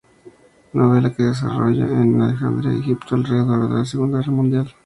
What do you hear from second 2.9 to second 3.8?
alrededor de